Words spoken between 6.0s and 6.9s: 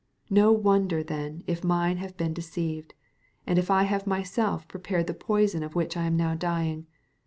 am now dying.